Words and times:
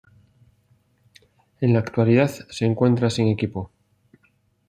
En 1.59 1.73
la 1.73 1.77
actualidad 1.81 2.31
se 2.49 2.65
encuentra 2.65 3.11
sin 3.11 3.27
equipo. 3.27 3.69